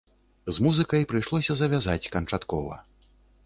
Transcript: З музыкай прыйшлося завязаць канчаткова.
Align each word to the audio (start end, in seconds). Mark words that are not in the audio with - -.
З 0.57 0.63
музыкай 0.67 1.05
прыйшлося 1.11 1.59
завязаць 1.61 2.09
канчаткова. 2.17 2.83